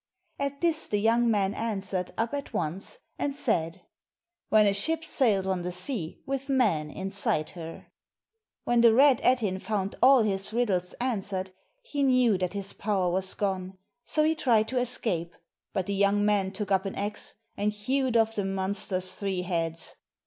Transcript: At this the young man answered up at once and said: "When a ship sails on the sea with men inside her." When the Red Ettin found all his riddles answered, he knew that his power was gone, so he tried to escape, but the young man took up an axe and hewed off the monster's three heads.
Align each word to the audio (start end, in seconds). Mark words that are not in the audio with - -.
At 0.39 0.61
this 0.61 0.87
the 0.87 0.97
young 0.97 1.29
man 1.29 1.53
answered 1.53 2.09
up 2.17 2.33
at 2.33 2.53
once 2.53 2.97
and 3.19 3.35
said: 3.35 3.81
"When 4.49 4.65
a 4.65 4.73
ship 4.73 5.03
sails 5.05 5.45
on 5.45 5.61
the 5.61 5.71
sea 5.71 6.23
with 6.25 6.49
men 6.49 6.89
inside 6.89 7.51
her." 7.51 7.85
When 8.63 8.81
the 8.81 8.95
Red 8.95 9.21
Ettin 9.21 9.59
found 9.59 9.93
all 10.01 10.23
his 10.23 10.53
riddles 10.53 10.93
answered, 10.99 11.51
he 11.83 12.01
knew 12.01 12.39
that 12.39 12.53
his 12.53 12.73
power 12.73 13.11
was 13.11 13.35
gone, 13.35 13.77
so 14.03 14.23
he 14.23 14.33
tried 14.33 14.69
to 14.69 14.79
escape, 14.79 15.35
but 15.71 15.85
the 15.85 15.93
young 15.93 16.25
man 16.25 16.51
took 16.51 16.71
up 16.71 16.85
an 16.85 16.95
axe 16.95 17.35
and 17.55 17.71
hewed 17.71 18.17
off 18.17 18.33
the 18.33 18.43
monster's 18.43 19.13
three 19.13 19.43
heads. 19.43 19.95